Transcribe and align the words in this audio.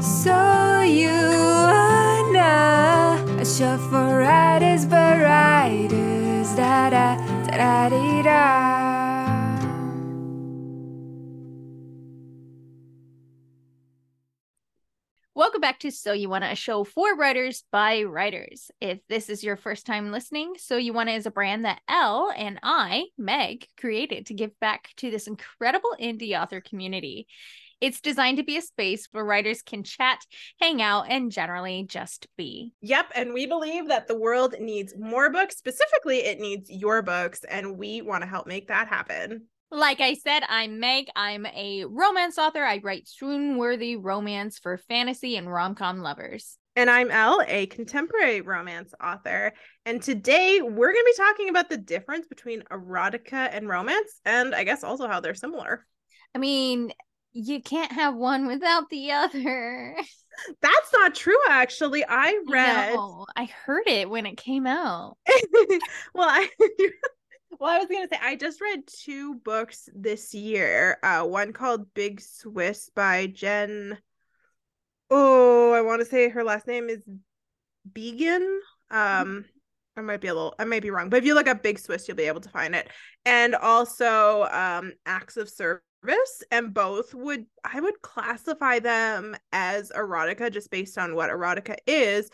So 0.00 0.82
you 0.82 1.10
wanna 1.10 2.40
a 3.40 3.44
show 3.44 3.76
for 3.90 4.18
writers 4.18 4.86
but 4.86 5.18
writers 5.18 6.54
da 6.54 6.90
da 6.90 7.16
da 7.46 7.88
da 7.88 8.22
da. 8.22 8.88
Welcome 15.34 15.60
back 15.60 15.78
to 15.80 15.90
So 15.90 16.12
You 16.12 16.28
Wanna, 16.28 16.48
a 16.50 16.54
show 16.56 16.82
for 16.84 17.14
writers 17.16 17.64
by 17.70 18.02
writers. 18.02 18.70
If 18.80 18.98
this 19.08 19.28
is 19.28 19.44
your 19.44 19.56
first 19.56 19.86
time 19.86 20.10
listening, 20.12 20.54
So 20.58 20.76
You 20.76 20.92
Wanna 20.92 21.12
is 21.12 21.26
a 21.26 21.30
brand 21.30 21.64
that 21.64 21.80
Elle 21.88 22.32
and 22.36 22.58
I, 22.62 23.06
Meg, 23.16 23.66
created 23.76 24.26
to 24.26 24.34
give 24.34 24.58
back 24.60 24.90
to 24.96 25.10
this 25.10 25.26
incredible 25.26 25.96
indie 26.00 26.40
author 26.40 26.60
community. 26.60 27.28
It's 27.80 28.00
designed 28.00 28.38
to 28.38 28.44
be 28.44 28.56
a 28.56 28.62
space 28.62 29.08
where 29.12 29.24
writers 29.24 29.62
can 29.62 29.82
chat, 29.82 30.20
hang 30.60 30.82
out, 30.82 31.06
and 31.08 31.30
generally 31.30 31.84
just 31.88 32.26
be. 32.36 32.72
Yep. 32.80 33.12
And 33.14 33.32
we 33.32 33.46
believe 33.46 33.88
that 33.88 34.08
the 34.08 34.18
world 34.18 34.54
needs 34.60 34.94
more 34.98 35.30
books. 35.30 35.56
Specifically, 35.56 36.18
it 36.18 36.40
needs 36.40 36.70
your 36.70 37.02
books, 37.02 37.44
and 37.48 37.78
we 37.78 38.02
want 38.02 38.22
to 38.22 38.28
help 38.28 38.46
make 38.46 38.68
that 38.68 38.88
happen. 38.88 39.46
Like 39.70 40.00
I 40.00 40.14
said, 40.14 40.44
I'm 40.48 40.80
Meg. 40.80 41.08
I'm 41.14 41.44
a 41.44 41.84
romance 41.84 42.38
author. 42.38 42.64
I 42.64 42.80
write 42.82 43.06
swoon 43.06 43.58
worthy 43.58 43.96
romance 43.96 44.58
for 44.58 44.78
fantasy 44.78 45.36
and 45.36 45.52
rom 45.52 45.74
com 45.74 45.98
lovers. 45.98 46.56
And 46.74 46.88
I'm 46.88 47.10
Elle, 47.10 47.42
a 47.46 47.66
contemporary 47.66 48.40
romance 48.40 48.94
author. 49.02 49.52
And 49.84 50.00
today 50.00 50.60
we're 50.62 50.92
going 50.92 51.04
to 51.04 51.14
be 51.16 51.22
talking 51.22 51.48
about 51.50 51.68
the 51.68 51.76
difference 51.76 52.26
between 52.28 52.62
erotica 52.70 53.48
and 53.52 53.68
romance, 53.68 54.20
and 54.24 54.54
I 54.54 54.64
guess 54.64 54.84
also 54.84 55.06
how 55.06 55.20
they're 55.20 55.34
similar. 55.34 55.84
I 56.34 56.38
mean, 56.38 56.92
you 57.38 57.62
can't 57.62 57.92
have 57.92 58.16
one 58.16 58.46
without 58.46 58.90
the 58.90 59.12
other. 59.12 59.96
That's 60.62 60.92
not 60.92 61.14
true, 61.14 61.38
actually. 61.48 62.04
I 62.06 62.40
read. 62.48 62.94
No, 62.94 63.26
I 63.36 63.44
heard 63.44 63.86
it 63.86 64.10
when 64.10 64.26
it 64.26 64.36
came 64.36 64.66
out. 64.66 65.16
well, 66.14 66.28
I. 66.28 66.48
Well, 67.58 67.70
I 67.74 67.78
was 67.78 67.88
gonna 67.88 68.06
say 68.06 68.18
I 68.22 68.36
just 68.36 68.60
read 68.60 68.82
two 68.86 69.36
books 69.36 69.88
this 69.92 70.32
year. 70.32 70.98
Uh, 71.02 71.24
one 71.24 71.52
called 71.52 71.92
Big 71.92 72.20
Swiss 72.20 72.90
by 72.94 73.26
Jen. 73.26 73.98
Oh, 75.10 75.72
I 75.72 75.80
want 75.80 76.00
to 76.00 76.06
say 76.06 76.28
her 76.28 76.44
last 76.44 76.68
name 76.68 76.88
is 76.88 77.02
Beagin. 77.90 78.58
Um, 78.90 79.46
I 79.96 80.02
might 80.02 80.20
be 80.20 80.28
a 80.28 80.34
little, 80.34 80.54
I 80.58 80.66
might 80.66 80.82
be 80.82 80.90
wrong, 80.90 81.08
but 81.08 81.16
if 81.16 81.24
you 81.24 81.34
look 81.34 81.48
up 81.48 81.62
Big 81.62 81.78
Swiss, 81.80 82.06
you'll 82.06 82.18
be 82.18 82.24
able 82.24 82.42
to 82.42 82.50
find 82.50 82.76
it. 82.76 82.88
And 83.24 83.56
also, 83.56 84.46
um, 84.52 84.92
Acts 85.04 85.36
of 85.36 85.48
Service, 85.48 85.82
and 86.50 86.74
both 86.74 87.14
would 87.14 87.46
I 87.64 87.80
would 87.80 88.00
classify 88.02 88.78
them 88.78 89.36
as 89.52 89.90
erotica 89.90 90.52
just 90.52 90.70
based 90.70 90.98
on 90.98 91.14
what 91.14 91.30
erotica 91.30 91.76
is 91.86 92.30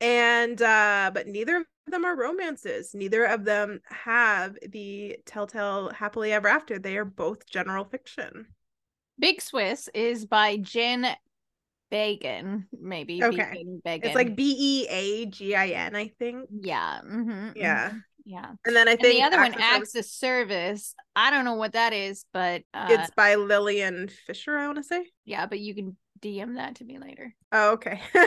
and 0.00 0.60
uh 0.60 1.10
but 1.12 1.26
neither 1.26 1.56
of 1.58 1.64
them 1.88 2.04
are 2.04 2.16
romances 2.16 2.94
neither 2.94 3.24
of 3.24 3.44
them 3.44 3.80
have 3.84 4.56
the 4.70 5.16
telltale 5.26 5.90
happily 5.90 6.32
ever 6.32 6.48
after 6.48 6.78
they 6.78 6.96
are 6.96 7.04
both 7.04 7.46
general 7.46 7.84
fiction 7.84 8.46
big 9.18 9.40
swiss 9.40 9.88
is 9.94 10.26
by 10.26 10.56
jen 10.58 11.16
Beagin, 11.88 12.66
maybe. 12.80 13.22
Okay. 13.22 13.64
Beagin, 13.84 14.02
It's 14.02 14.16
like 14.16 14.34
B 14.34 14.56
E 14.58 14.86
A 14.88 15.26
G 15.26 15.54
I 15.54 15.68
N, 15.68 15.94
I 15.94 16.08
think. 16.18 16.48
Yeah. 16.50 17.00
Mm-hmm, 17.04 17.50
yeah. 17.54 17.90
Mm-hmm, 17.90 17.98
yeah. 18.26 18.50
And 18.64 18.74
then 18.74 18.88
I 18.88 18.96
think 18.96 19.20
and 19.20 19.32
the 19.32 19.36
other 19.36 19.42
one, 19.42 19.54
Acts 19.58 19.92
Service. 20.10 20.96
I 21.14 21.30
don't 21.30 21.44
know 21.44 21.54
what 21.54 21.74
that 21.74 21.92
is, 21.92 22.24
but 22.32 22.62
uh, 22.74 22.88
it's 22.90 23.12
by 23.12 23.36
Lillian 23.36 24.08
Fisher, 24.08 24.58
I 24.58 24.66
want 24.66 24.78
to 24.78 24.82
say. 24.82 25.06
Yeah, 25.24 25.46
but 25.46 25.60
you 25.60 25.76
can 25.76 25.96
DM 26.20 26.56
that 26.56 26.74
to 26.76 26.84
me 26.84 26.98
later. 26.98 27.32
Oh, 27.52 27.74
okay. 27.74 28.00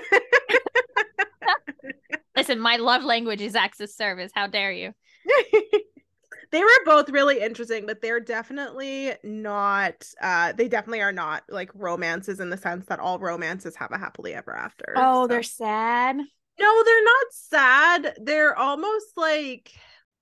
Listen, 2.35 2.61
my 2.61 2.77
love 2.77 3.03
language 3.03 3.41
is 3.41 3.55
acts 3.55 3.81
of 3.81 3.89
service. 3.89 4.31
How 4.33 4.47
dare 4.47 4.71
you? 4.71 4.93
they 6.51 6.61
were 6.61 6.69
both 6.85 7.09
really 7.09 7.41
interesting, 7.41 7.85
but 7.85 8.01
they're 8.01 8.21
definitely 8.21 9.15
not 9.25 10.07
uh 10.21 10.53
they 10.53 10.69
definitely 10.69 11.01
are 11.01 11.11
not 11.11 11.43
like 11.49 11.71
romances 11.75 12.39
in 12.39 12.49
the 12.49 12.55
sense 12.57 12.85
that 12.85 12.99
all 12.99 13.19
romances 13.19 13.75
have 13.75 13.91
a 13.91 13.97
happily 13.97 14.33
ever 14.33 14.55
after. 14.55 14.93
Oh, 14.95 15.25
so. 15.25 15.27
they're 15.27 15.43
sad. 15.43 16.15
No, 16.15 16.83
they're 16.83 17.03
not 17.03 17.27
sad. 17.31 18.15
They're 18.21 18.57
almost 18.57 19.17
like 19.17 19.73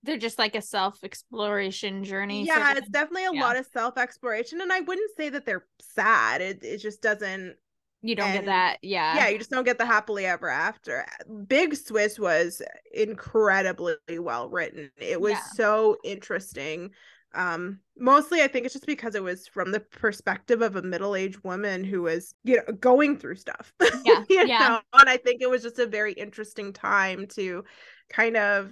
they're 0.04 0.18
just 0.18 0.40
like 0.40 0.56
a 0.56 0.62
self-exploration 0.62 2.04
journey. 2.04 2.46
Yeah, 2.46 2.72
of. 2.72 2.78
it's 2.78 2.90
definitely 2.90 3.26
a 3.26 3.34
yeah. 3.34 3.42
lot 3.42 3.58
of 3.58 3.66
self-exploration. 3.68 4.62
And 4.62 4.72
I 4.72 4.82
wouldn't 4.82 5.12
say 5.18 5.30
that 5.30 5.46
they're 5.46 5.66
sad. 5.82 6.42
It 6.42 6.64
it 6.64 6.78
just 6.78 7.02
doesn't 7.02 7.56
you 8.02 8.16
don't 8.16 8.28
and, 8.28 8.40
get 8.40 8.46
that 8.46 8.78
yeah 8.82 9.16
yeah 9.16 9.28
you 9.28 9.38
just 9.38 9.50
don't 9.50 9.64
get 9.64 9.78
the 9.78 9.86
happily 9.86 10.26
ever 10.26 10.50
after 10.50 11.06
big 11.48 11.76
swiss 11.76 12.20
was 12.20 12.62
incredibly 12.94 13.96
well 14.20 14.50
written 14.50 14.92
it 14.98 15.20
was 15.20 15.34
yeah. 15.34 15.44
so 15.56 15.98
interesting 16.04 16.92
um 17.34 17.80
mostly 17.98 18.42
i 18.42 18.48
think 18.48 18.66
it's 18.66 18.74
just 18.74 18.86
because 18.86 19.16
it 19.16 19.24
was 19.24 19.48
from 19.48 19.72
the 19.72 19.80
perspective 19.80 20.62
of 20.62 20.76
a 20.76 20.82
middle-aged 20.82 21.44
woman 21.44 21.84
who 21.84 22.04
was 22.04 22.36
you 22.44 22.56
know 22.56 22.74
going 22.74 23.18
through 23.18 23.36
stuff 23.36 23.74
yeah 24.06 24.24
yeah 24.30 24.68
know? 24.68 24.80
and 25.00 25.10
i 25.10 25.18
think 25.18 25.42
it 25.42 25.50
was 25.50 25.64
just 25.64 25.80
a 25.80 25.88
very 25.88 26.14
interesting 26.14 26.72
time 26.72 27.26
to 27.28 27.64
kind 28.10 28.38
of 28.38 28.72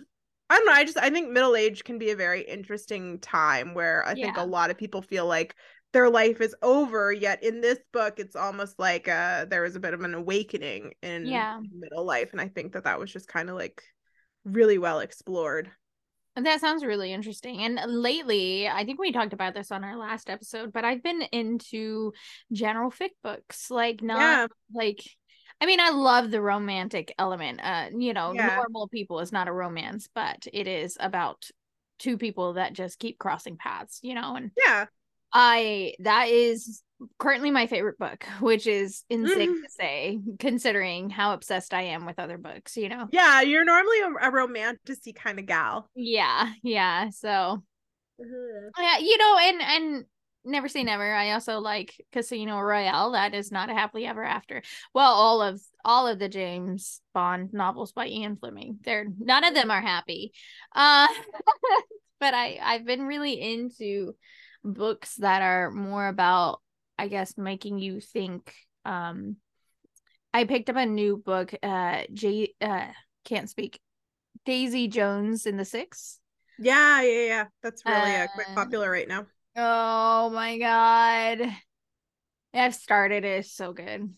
I 0.50 0.58
don't 0.58 0.66
know. 0.68 0.74
I 0.74 0.84
just 0.84 0.98
I 0.98 1.10
think 1.10 1.30
middle 1.30 1.56
age 1.56 1.84
can 1.84 1.98
be 1.98 2.12
a 2.12 2.16
very 2.16 2.42
interesting 2.42 3.20
time 3.20 3.74
where 3.74 4.06
I 4.06 4.14
yeah. 4.14 4.26
think 4.26 4.38
a 4.38 4.44
lot 4.44 4.70
of 4.70 4.78
people 4.78 5.02
feel 5.02 5.26
like 5.26 5.56
their 5.94 6.10
life 6.10 6.42
is 6.42 6.54
over 6.62 7.14
yet 7.14 7.42
in 7.42 7.62
this 7.62 7.80
book 7.94 8.16
it's 8.20 8.36
almost 8.36 8.78
like 8.78 9.08
uh 9.08 9.46
there 9.46 9.62
was 9.62 9.78
a 9.78 9.80
bit 9.80 9.94
of 9.94 10.02
an 10.02 10.14
awakening 10.14 10.92
in 11.02 11.26
yeah. 11.26 11.58
middle 11.74 12.04
life 12.04 12.34
and 12.34 12.42
i 12.42 12.50
think 12.50 12.74
that 12.74 12.84
that 12.84 13.00
was 13.00 13.10
just 13.10 13.30
kind 13.30 13.50
of 13.50 13.56
like 13.56 13.82
really 14.44 14.78
well 14.78 15.00
explored 15.00 15.72
that 16.44 16.60
sounds 16.60 16.84
really 16.84 17.14
interesting. 17.14 17.62
And 17.62 17.80
lately, 17.86 18.68
I 18.68 18.84
think 18.84 19.00
we 19.00 19.14
talked 19.14 19.32
about 19.32 19.54
this 19.54 19.72
on 19.72 19.86
our 19.86 19.96
last 19.96 20.30
episode, 20.30 20.74
but 20.74 20.84
I've 20.84 21.02
been 21.02 21.22
into 21.32 22.12
general 22.52 22.92
fic 22.92 23.12
books, 23.24 23.72
like 23.72 24.04
not 24.04 24.20
yeah. 24.20 24.48
like 24.74 25.00
I 25.62 25.66
mean, 25.66 25.80
I 25.80 25.90
love 25.90 26.32
the 26.32 26.42
romantic 26.42 27.14
element. 27.18 27.62
Uh, 27.64 27.88
you 27.96 28.14
know, 28.14 28.34
yeah. 28.34 28.56
normal 28.58 28.88
people 28.88 29.20
is 29.20 29.32
not 29.32 29.48
a 29.48 29.54
romance, 29.54 30.10
but 30.14 30.48
it 30.52 30.68
is 30.68 30.98
about 31.00 31.50
two 31.98 32.18
people 32.18 32.54
that 32.54 32.74
just 32.74 33.00
keep 33.00 33.18
crossing 33.18 33.58
paths, 33.58 34.00
you 34.04 34.16
know, 34.16 34.36
and 34.36 34.52
yeah. 34.58 34.86
I 35.34 35.96
that 36.00 36.30
is 36.30 36.82
currently 37.20 37.52
my 37.52 37.68
favorite 37.68 37.98
book, 37.98 38.26
which 38.40 38.68
is 38.68 39.04
insane 39.10 39.58
mm. 39.58 39.64
to 39.64 39.70
say, 39.70 40.20
considering 40.40 41.10
how 41.10 41.34
obsessed 41.34 41.74
I 41.74 41.84
am 41.84 42.06
with 42.06 42.20
other 42.20 42.38
books, 42.38 42.78
you 42.78 42.90
know. 42.90 43.08
Yeah, 43.12 43.42
you're 43.42 43.66
normally 43.66 44.00
a, 44.02 44.28
a 44.28 44.32
romantic 44.32 45.16
kind 45.16 45.40
of 45.40 45.46
gal. 45.46 45.90
Yeah, 45.96 46.52
yeah. 46.64 47.10
So 47.10 47.28
mm-hmm. 48.22 48.82
yeah, 48.82 48.98
you 49.00 49.18
know, 49.18 49.38
and 49.42 49.62
and 49.62 50.06
never 50.46 50.68
say 50.68 50.84
never. 50.84 51.14
I 51.14 51.32
also 51.32 51.60
like 51.60 52.06
Casino 52.12 52.60
Royale. 52.60 53.12
That 53.12 53.34
is 53.34 53.52
not 53.52 53.70
a 53.70 53.74
happily 53.74 54.06
ever 54.06 54.24
after. 54.24 54.62
Well, 54.94 55.12
all 55.12 55.42
of 55.42 55.62
all 55.84 56.08
of 56.08 56.20
the 56.20 56.30
James 56.30 57.02
Bond 57.14 57.54
novels 57.54 57.92
by 57.92 58.08
Ian 58.08 58.38
Fleming. 58.38 58.80
They're 58.84 59.08
none 59.20 59.44
of 59.44 59.54
them 59.54 59.72
are 59.72 59.82
happy. 59.82 60.34
Uh 60.74 61.08
but 62.20 62.34
I 62.34 62.60
I've 62.62 62.86
been 62.86 63.04
really 63.04 63.40
into 63.42 64.14
books 64.66 65.16
that 65.18 65.42
are 65.42 65.70
more 65.70 66.08
about 66.08 66.60
i 66.98 67.08
guess 67.08 67.38
making 67.38 67.78
you 67.78 68.02
think 68.02 68.54
um 68.84 69.36
i 70.34 70.44
picked 70.44 70.70
up 70.70 70.76
a 70.76 70.86
new 70.86 71.18
book 71.18 71.54
uh 71.62 72.02
j 72.12 72.54
uh 72.62 72.88
can't 73.24 73.50
speak 73.50 73.80
daisy 74.44 74.88
jones 74.88 75.46
and 75.46 75.60
the 75.60 75.66
six 75.66 76.20
yeah 76.58 77.02
yeah 77.02 77.26
yeah 77.26 77.46
that's 77.62 77.86
really 77.86 78.16
uh, 78.16 78.28
quite 78.34 78.56
popular 78.56 78.90
right 78.90 79.08
now 79.08 79.26
oh 79.56 80.30
my 80.32 80.58
god 80.58 81.52
i've 82.54 82.76
started 82.76 83.24
it. 83.24 83.40
it's 83.40 83.52
so 83.52 83.74
good 83.74 84.10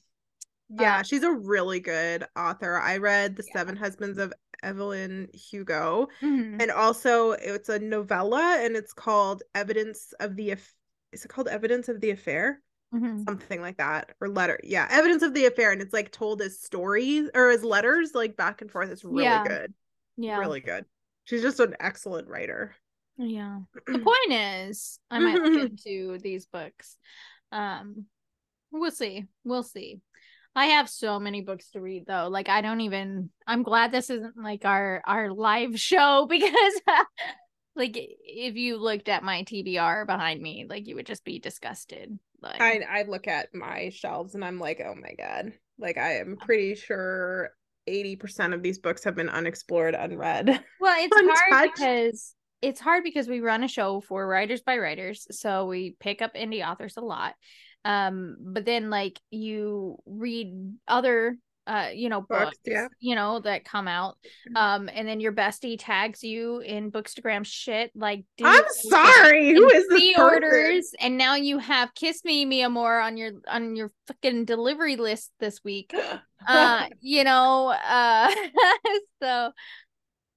yeah, 0.69 1.01
she's 1.01 1.23
a 1.23 1.31
really 1.31 1.79
good 1.79 2.25
author. 2.35 2.77
I 2.77 2.97
read 2.97 3.35
The 3.35 3.43
yeah. 3.47 3.53
Seven 3.53 3.75
Husbands 3.75 4.17
of 4.17 4.33
Evelyn 4.63 5.29
Hugo. 5.33 6.09
Mm-hmm. 6.21 6.61
And 6.61 6.71
also 6.71 7.31
it's 7.31 7.69
a 7.69 7.79
novella 7.79 8.59
and 8.61 8.75
it's 8.75 8.93
called 8.93 9.43
Evidence 9.55 10.13
of 10.19 10.35
the 10.35 10.55
is 11.13 11.23
it 11.23 11.29
called 11.29 11.47
Evidence 11.47 11.87
of 11.87 12.01
the 12.01 12.11
Affair? 12.11 12.61
Mm-hmm. 12.93 13.23
Something 13.23 13.61
like 13.61 13.77
that. 13.77 14.11
Or 14.19 14.27
letter. 14.27 14.59
Yeah, 14.63 14.87
Evidence 14.89 15.23
of 15.23 15.33
the 15.33 15.45
Affair. 15.45 15.71
And 15.71 15.81
it's 15.81 15.93
like 15.93 16.11
told 16.11 16.41
as 16.41 16.59
stories 16.59 17.29
or 17.33 17.49
as 17.49 17.63
letters, 17.63 18.11
like 18.13 18.35
back 18.35 18.61
and 18.61 18.69
forth. 18.69 18.89
It's 18.89 19.05
really 19.05 19.23
yeah. 19.23 19.47
good. 19.47 19.73
Yeah. 20.17 20.39
Really 20.39 20.59
good. 20.59 20.85
She's 21.23 21.41
just 21.41 21.59
an 21.59 21.75
excellent 21.79 22.27
writer. 22.27 22.75
Yeah. 23.17 23.59
the 23.87 23.99
point 23.99 24.31
is 24.31 24.99
I 25.09 25.19
might 25.19 25.41
look 25.41 25.71
into 25.71 26.17
these 26.19 26.45
books. 26.45 26.97
Um 27.51 28.05
we'll 28.71 28.91
see. 28.91 29.25
We'll 29.43 29.63
see. 29.63 30.01
I 30.55 30.65
have 30.67 30.89
so 30.89 31.19
many 31.19 31.41
books 31.41 31.69
to 31.71 31.81
read 31.81 32.05
though. 32.07 32.29
Like 32.29 32.49
I 32.49 32.61
don't 32.61 32.81
even 32.81 33.29
I'm 33.45 33.63
glad 33.63 33.91
this 33.91 34.09
isn't 34.09 34.37
like 34.37 34.65
our 34.65 35.01
our 35.05 35.31
live 35.31 35.79
show 35.79 36.25
because 36.29 36.81
like 37.75 37.95
if 37.95 38.55
you 38.55 38.77
looked 38.77 39.07
at 39.07 39.23
my 39.23 39.43
TBR 39.43 40.05
behind 40.05 40.41
me, 40.41 40.65
like 40.67 40.87
you 40.87 40.95
would 40.95 41.05
just 41.05 41.23
be 41.23 41.39
disgusted. 41.39 42.17
Like 42.41 42.61
I 42.61 42.81
I 42.89 43.03
look 43.03 43.27
at 43.27 43.53
my 43.53 43.89
shelves 43.89 44.35
and 44.35 44.43
I'm 44.43 44.59
like, 44.59 44.81
"Oh 44.83 44.95
my 44.95 45.13
god." 45.13 45.53
Like 45.79 45.97
I 45.97 46.17
am 46.17 46.37
pretty 46.37 46.73
sure 46.73 47.51
80% 47.87 48.53
of 48.53 48.63
these 48.63 48.79
books 48.79 49.03
have 49.03 49.15
been 49.15 49.29
unexplored, 49.29 49.95
unread. 49.95 50.63
Well, 50.79 50.95
it's 50.99 51.49
hard 51.51 51.71
because 51.73 52.35
it's 52.61 52.79
hard 52.79 53.03
because 53.03 53.27
we 53.27 53.39
run 53.39 53.63
a 53.63 53.67
show 53.67 54.01
for 54.01 54.27
writers 54.27 54.61
by 54.61 54.77
writers, 54.77 55.27
so 55.31 55.65
we 55.65 55.95
pick 55.99 56.21
up 56.21 56.35
indie 56.35 56.67
authors 56.67 56.97
a 56.97 57.01
lot. 57.01 57.33
Um, 57.85 58.37
but 58.39 58.65
then 58.65 58.89
like 58.89 59.19
you 59.29 59.97
read 60.05 60.75
other 60.87 61.37
uh 61.67 61.89
you 61.93 62.09
know 62.09 62.21
books, 62.21 62.45
books, 62.45 62.57
yeah 62.65 62.87
you 62.99 63.13
know 63.13 63.39
that 63.39 63.65
come 63.65 63.87
out 63.87 64.17
mm-hmm. 64.49 64.57
um 64.57 64.89
and 64.93 65.07
then 65.07 65.19
your 65.19 65.33
bestie 65.33 65.75
tags 65.77 66.23
you 66.23 66.59
in 66.59 66.91
bookstagram 66.91 67.45
shit 67.45 67.91
like 67.93 68.23
i'm 68.43 68.63
sorry 68.89 69.53
who 69.53 69.67
is 69.69 69.85
this 69.89 70.17
orders 70.17 70.91
and 70.99 71.17
now 71.17 71.35
you 71.35 71.57
have 71.57 71.93
kiss 71.93 72.23
me 72.23 72.45
mia 72.45 72.69
moore 72.69 72.99
on 72.99 73.17
your 73.17 73.31
on 73.47 73.75
your 73.75 73.91
fucking 74.07 74.45
delivery 74.45 74.95
list 74.95 75.31
this 75.39 75.63
week 75.63 75.93
uh 76.47 76.85
you 77.01 77.23
know 77.23 77.67
uh 77.69 78.31
so 79.21 79.51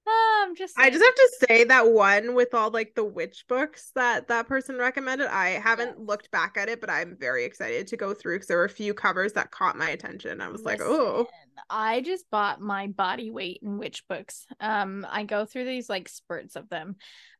I'm 0.07 0.55
just 0.55 0.75
saying. 0.75 0.87
I 0.87 0.89
just 0.89 1.03
have 1.03 1.15
to 1.15 1.31
say 1.47 1.63
that 1.65 1.91
one 1.91 2.33
with 2.33 2.53
all 2.53 2.71
like 2.71 2.95
the 2.95 3.03
witch 3.03 3.45
books 3.47 3.91
that 3.95 4.27
that 4.27 4.47
person 4.47 4.77
recommended. 4.77 5.27
I 5.27 5.49
haven't 5.49 5.99
looked 5.99 6.31
back 6.31 6.57
at 6.57 6.69
it, 6.69 6.81
but 6.81 6.89
I'm 6.89 7.15
very 7.19 7.45
excited 7.45 7.87
to 7.87 7.97
go 7.97 8.13
through 8.13 8.35
because 8.35 8.47
there 8.47 8.57
were 8.57 8.65
a 8.65 8.69
few 8.69 8.93
covers 8.93 9.33
that 9.33 9.51
caught 9.51 9.77
my 9.77 9.89
attention. 9.89 10.41
I 10.41 10.49
was 10.49 10.61
Listen, 10.61 10.65
like, 10.65 10.81
oh. 10.81 11.27
I 11.69 12.01
just 12.01 12.29
bought 12.31 12.59
my 12.61 12.87
body 12.87 13.29
weight 13.29 13.59
in 13.61 13.77
witch 13.77 14.03
books. 14.09 14.45
Um, 14.59 15.05
I 15.09 15.23
go 15.23 15.45
through 15.45 15.65
these 15.65 15.89
like 15.89 16.09
spurts 16.09 16.55
of 16.55 16.69
them, 16.69 16.95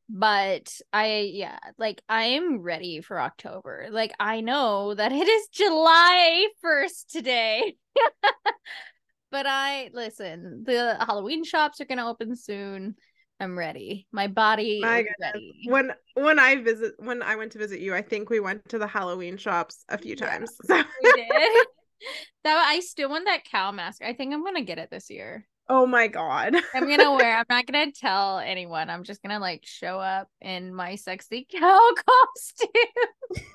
but 0.08 0.72
I 0.94 1.32
yeah, 1.34 1.58
like 1.78 2.02
I 2.08 2.24
am 2.24 2.62
ready 2.62 3.02
for 3.02 3.20
October. 3.20 3.88
Like 3.90 4.14
I 4.20 4.42
know 4.42 4.94
that 4.94 5.12
it 5.12 5.28
is 5.28 5.48
July 5.48 6.48
first 6.62 7.10
today. 7.10 7.76
But 9.32 9.46
I 9.48 9.90
listen, 9.94 10.64
the 10.66 10.98
Halloween 11.00 11.44
shops 11.44 11.80
are 11.82 11.86
gonna 11.86 12.10
open 12.10 12.36
soon. 12.36 12.96
I'm 13.40 13.58
ready. 13.58 14.08
My 14.12 14.28
body 14.28 14.82
My 14.82 15.00
is 15.00 15.08
ready. 15.20 15.54
When 15.66 15.94
when 16.14 16.38
I 16.38 16.62
visit 16.62 16.94
when 17.00 17.24
I 17.24 17.36
went 17.36 17.54
to 17.54 17.58
visit 17.58 17.80
you, 17.80 17.96
I 17.96 18.02
think 18.02 18.30
we 18.30 18.40
went 18.40 18.68
to 18.70 18.78
the 18.78 18.88
Halloween 18.88 19.38
shops 19.38 19.84
a 19.90 19.98
few 19.98 20.16
times. 20.16 20.52
So. 20.66 20.76
we 21.04 21.12
did. 21.14 21.68
that 22.44 22.58
I 22.68 22.80
still 22.80 23.10
want 23.10 23.26
that 23.26 23.46
cow 23.46 23.72
mask. 23.72 24.02
I 24.04 24.14
think 24.14 24.34
I'm 24.34 24.44
gonna 24.44 24.64
get 24.64 24.80
it 24.80 24.90
this 24.92 25.10
year. 25.10 25.48
Oh 25.70 25.86
my 25.86 26.08
god. 26.08 26.56
I'm 26.74 26.88
gonna 26.88 27.12
wear 27.16 27.38
I'm 27.38 27.46
not 27.50 27.66
gonna 27.66 27.92
tell 27.92 28.40
anyone. 28.40 28.90
I'm 28.90 29.04
just 29.04 29.22
gonna 29.22 29.40
like 29.40 29.64
show 29.66 30.00
up 30.00 30.28
in 30.42 30.74
my 30.74 30.96
sexy 30.96 31.48
cow 31.50 31.92
costume. 31.96 33.46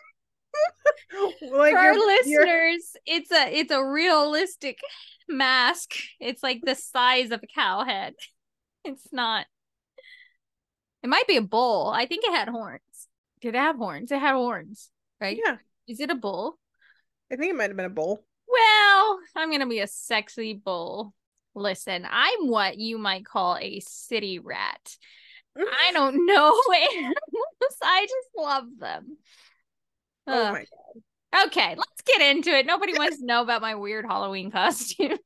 Like 1.50 1.72
For 1.72 1.78
our 1.78 1.94
listeners, 1.94 2.96
it's 3.06 3.30
a 3.30 3.58
it's 3.58 3.72
a 3.72 3.84
realistic 3.84 4.78
mask. 5.28 5.94
It's 6.20 6.42
like 6.42 6.60
the 6.64 6.74
size 6.74 7.30
of 7.30 7.42
a 7.42 7.46
cow 7.46 7.84
head. 7.84 8.14
It's 8.88 9.12
not. 9.12 9.46
It 11.02 11.08
might 11.08 11.26
be 11.26 11.36
a 11.36 11.42
bull. 11.42 11.88
I 11.92 12.06
think 12.06 12.24
it 12.24 12.30
had 12.30 12.48
horns. 12.48 13.08
Did 13.40 13.56
it 13.56 13.58
have 13.58 13.74
horns? 13.74 14.12
It 14.12 14.20
had 14.20 14.34
horns, 14.34 14.90
right? 15.20 15.36
Yeah. 15.44 15.56
Is 15.88 15.98
it 15.98 16.10
a 16.10 16.14
bull? 16.14 16.56
I 17.32 17.34
think 17.34 17.50
it 17.50 17.56
might 17.56 17.70
have 17.70 17.76
been 17.76 17.86
a 17.86 17.90
bull. 17.90 18.24
Well, 18.46 19.18
I'm 19.34 19.50
gonna 19.50 19.66
be 19.66 19.80
a 19.80 19.88
sexy 19.88 20.54
bull. 20.54 21.14
Listen, 21.56 22.06
I'm 22.08 22.48
what 22.48 22.78
you 22.78 22.96
might 22.98 23.24
call 23.24 23.56
a 23.56 23.80
city 23.80 24.38
rat. 24.38 24.96
I 25.56 25.90
don't 25.92 26.26
know 26.26 26.62
animals. 26.94 27.76
I 27.82 28.02
just 28.02 28.28
love 28.36 28.66
them. 28.78 29.16
Oh 30.26 30.52
my 30.52 30.58
god. 30.58 31.46
Okay, 31.46 31.74
let's 31.76 32.02
get 32.04 32.20
into 32.20 32.50
it. 32.50 32.66
Nobody 32.66 32.92
wants 32.98 33.18
to 33.18 33.26
know 33.26 33.42
about 33.42 33.62
my 33.62 33.74
weird 33.74 34.06
Halloween 34.06 34.50
costume. 34.50 35.18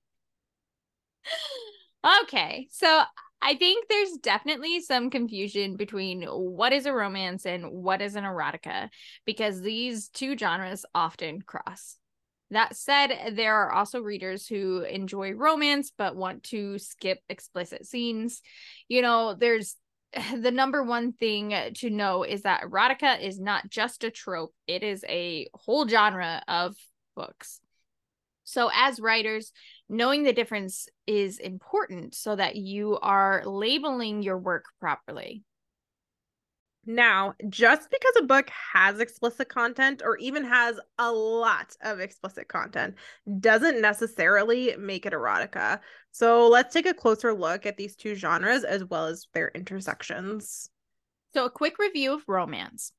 okay, 2.23 2.69
so 2.71 3.03
I 3.43 3.55
think 3.55 3.89
there's 3.89 4.13
definitely 4.23 4.81
some 4.81 5.11
confusion 5.11 5.77
between 5.77 6.23
what 6.23 6.73
is 6.73 6.87
a 6.87 6.93
romance 6.93 7.47
and 7.47 7.71
what 7.71 8.03
is 8.03 8.17
an 8.17 8.25
erotica 8.25 8.89
because 9.25 9.61
these 9.61 10.09
two 10.09 10.37
genres 10.37 10.85
often 10.95 11.43
cross. 11.43 11.97
That 12.51 12.77
said, 12.77 13.35
there 13.37 13.55
are 13.55 13.73
also 13.73 14.01
readers 14.01 14.47
who 14.47 14.83
enjoy 14.83 15.33
romance 15.33 15.93
but 15.97 16.17
want 16.17 16.43
to 16.45 16.79
skip 16.79 17.21
explicit 17.29 17.87
scenes. 17.87 18.43
You 18.89 19.03
know, 19.03 19.35
there's 19.35 19.77
the 20.37 20.51
number 20.51 20.83
one 20.83 21.13
thing 21.13 21.55
to 21.75 21.91
know 21.91 22.25
is 22.25 22.43
that 22.43 22.63
erotica 22.63 23.21
is 23.21 23.39
not 23.39 23.69
just 23.69 24.05
a 24.05 24.11
trope, 24.11 24.55
it 24.67 24.83
is 24.83 25.05
a 25.09 25.49
whole 25.55 25.87
genre 25.87 26.43
of 26.49 26.77
books. 27.15 27.61
So, 28.45 28.71
as 28.75 28.99
writers, 28.99 29.53
knowing 29.89 30.25
the 30.25 30.33
difference 30.33 30.89
is 31.07 31.39
important 31.39 32.15
so 32.15 32.35
that 32.35 32.57
you 32.57 32.99
are 33.01 33.45
labeling 33.47 34.23
your 34.23 34.39
work 34.39 34.65
properly. 34.81 35.45
Now, 36.87 37.35
just 37.49 37.91
because 37.91 38.15
a 38.19 38.23
book 38.23 38.49
has 38.73 39.01
explicit 39.01 39.49
content 39.49 40.01
or 40.05 40.17
even 40.17 40.45
has 40.45 40.81
a 40.99 41.13
lot 41.13 41.77
of 41.83 42.01
explicit 42.01 42.49
content 42.49 42.95
doesn't 43.39 43.83
necessarily 43.83 44.75
make 44.79 45.05
it 45.05 45.13
erotica. 45.13 45.81
So 46.11 46.49
let's 46.49 46.73
take 46.73 46.87
a 46.87 46.95
closer 46.95 47.35
look 47.35 47.67
at 47.67 47.77
these 47.77 47.97
two 47.97 48.15
genres 48.15 48.65
as 48.65 48.85
well 48.85 49.07
as 49.07 49.27
their 49.35 49.49
intersections. 49.55 50.71
So, 51.35 51.45
a 51.45 51.51
quick 51.51 51.79
review 51.79 52.15
of 52.15 52.25
romance. 52.27 52.93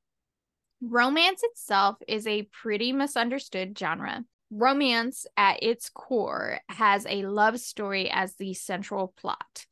Romance 0.80 1.42
itself 1.42 1.96
is 2.08 2.26
a 2.26 2.48
pretty 2.62 2.92
misunderstood 2.92 3.78
genre. 3.78 4.24
Romance, 4.50 5.26
at 5.36 5.62
its 5.62 5.90
core, 5.90 6.60
has 6.68 7.06
a 7.06 7.26
love 7.26 7.58
story 7.58 8.10
as 8.10 8.36
the 8.36 8.54
central 8.54 9.14
plot 9.16 9.66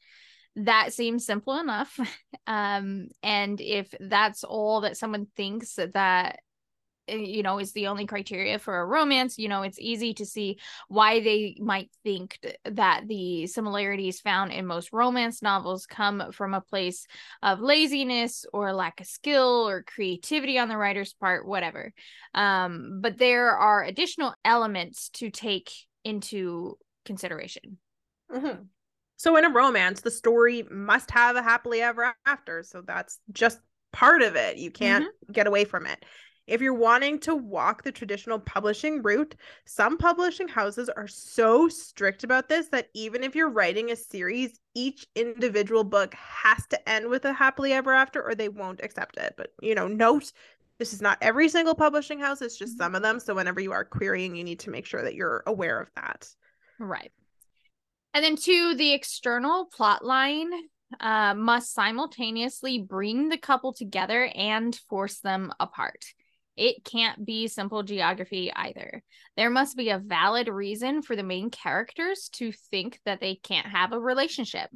that 0.57 0.93
seems 0.93 1.25
simple 1.27 1.59
enough. 1.59 1.99
Um 2.47 3.09
and 3.23 3.61
if 3.61 3.95
that's 4.01 4.43
all 4.43 4.81
that 4.81 4.97
someone 4.97 5.27
thinks 5.37 5.77
that 5.77 6.41
eh, 7.07 7.15
you 7.15 7.45
know 7.45 7.61
is 7.61 7.73
the 7.73 7.87
only 7.87 8.07
criteria 8.07 8.59
for 8.59 8.81
a 8.81 8.87
romance 8.87 9.39
you 9.39 9.49
know 9.49 9.63
it's 9.63 9.79
easy 9.79 10.15
to 10.15 10.27
see 10.27 10.59
why 10.89 11.21
they 11.21 11.55
might 11.61 11.91
think 12.03 12.41
that 12.65 13.07
the 13.07 13.47
similarities 13.47 14.21
found 14.21 14.51
in 14.51 14.67
most 14.67 14.93
romance 14.93 15.43
novels 15.43 15.87
come 15.87 16.33
from 16.33 16.55
a 16.55 16.61
place 16.63 17.07
of 17.41 17.61
laziness 17.61 18.47
or 18.53 18.73
lack 18.73 19.01
of 19.01 19.07
skill 19.07 19.69
or 19.69 19.85
creativity 19.85 20.59
on 20.59 20.69
the 20.69 20.79
writer's 20.79 21.13
part 21.13 21.47
whatever. 21.47 21.93
Um 22.35 23.01
but 23.01 23.19
there 23.19 23.57
are 23.57 23.85
additional 23.85 24.35
elements 24.45 25.11
to 25.11 25.31
take 25.31 25.71
into 26.05 26.79
consideration. 27.05 27.79
Mm-hmm. 28.33 28.63
So 29.21 29.37
in 29.37 29.45
a 29.45 29.51
romance, 29.51 30.01
the 30.01 30.11
story 30.11 30.67
must 30.71 31.11
have 31.11 31.37
a 31.37 31.43
happily 31.43 31.83
ever 31.83 32.15
after. 32.25 32.63
So 32.63 32.81
that's 32.81 33.19
just 33.31 33.61
part 33.93 34.23
of 34.23 34.35
it. 34.35 34.57
You 34.57 34.71
can't 34.71 35.05
mm-hmm. 35.05 35.33
get 35.33 35.47
away 35.47 35.67
from 35.67 35.85
it. 35.85 36.07
If 36.47 36.63
you're 36.63 36.73
wanting 36.73 37.19
to 37.21 37.35
walk 37.35 37.83
the 37.83 37.93
traditional 37.93 38.39
publishing 38.39 39.03
route, 39.03 39.35
some 39.67 39.99
publishing 39.99 40.49
houses 40.49 40.89
are 40.89 41.07
so 41.07 41.69
strict 41.69 42.25
about 42.25 42.49
this 42.49 42.69
that 42.69 42.89
even 42.95 43.23
if 43.23 43.35
you're 43.35 43.51
writing 43.51 43.91
a 43.91 43.97
series, 43.97 44.59
each 44.75 45.07
individual 45.15 45.85
book 45.85 46.15
has 46.15 46.67
to 46.69 46.89
end 46.89 47.07
with 47.11 47.27
a 47.27 47.33
happily 47.35 47.75
ever 47.75 47.93
after 47.93 48.27
or 48.27 48.35
they 48.35 48.49
won't 48.49 48.83
accept 48.83 49.19
it. 49.19 49.35
But, 49.37 49.49
you 49.61 49.75
know, 49.75 49.87
note 49.87 50.33
this 50.79 50.95
is 50.95 51.03
not 51.03 51.19
every 51.21 51.51
single 51.51 51.75
publishing 51.75 52.21
house, 52.21 52.41
it's 52.41 52.57
just 52.57 52.73
mm-hmm. 52.73 52.85
some 52.85 52.95
of 52.95 53.03
them. 53.03 53.21
So 53.21 53.35
whenever 53.35 53.61
you 53.61 53.73
are 53.73 53.85
querying, 53.85 54.35
you 54.35 54.45
need 54.45 54.61
to 54.61 54.71
make 54.71 54.87
sure 54.87 55.03
that 55.03 55.15
you're 55.15 55.43
aware 55.47 55.79
of 55.79 55.91
that. 55.97 56.27
Right. 56.79 57.13
And 58.13 58.25
then 58.25 58.37
two, 58.37 58.75
the 58.75 58.93
external 58.93 59.67
plot 59.67 60.05
line 60.05 60.51
uh, 60.99 61.35
must 61.35 61.73
simultaneously 61.73 62.81
bring 62.81 63.29
the 63.29 63.39
couple 63.39 63.73
together 63.73 64.31
and 64.35 64.75
force 64.89 65.21
them 65.21 65.53
apart. 65.61 66.05
It 66.57 66.85
can't 66.85 67.25
be 67.25 67.49
simple 67.49 67.83
geography 67.83 68.53
either. 68.53 69.03
There 69.37 69.49
must 69.49 69.77
be 69.77 69.89
a 69.91 69.99
valid 69.99 70.49
reason 70.49 71.01
for 71.01 71.17
the 71.17 71.23
main 71.23 71.49
characters 71.49 72.29
to 72.35 72.53
think 72.71 73.01
that 73.07 73.21
they 73.21 73.37
can't 73.37 73.69
have 73.69 73.93
a 73.93 74.01
relationship. 74.01 74.69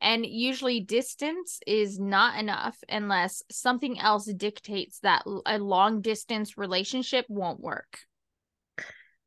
And 0.00 0.24
usually, 0.24 0.80
distance 0.80 1.58
is 1.66 1.98
not 1.98 2.38
enough 2.38 2.76
unless 2.88 3.42
something 3.50 3.98
else 3.98 4.26
dictates 4.26 5.00
that 5.00 5.24
a 5.46 5.58
long 5.58 6.00
distance 6.00 6.56
relationship 6.56 7.24
won't 7.28 7.58
work. 7.58 7.98